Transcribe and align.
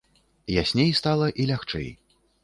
Ясней 0.53 0.87
стала 0.99 1.27
і 1.43 1.45
лягчэй. 1.51 1.85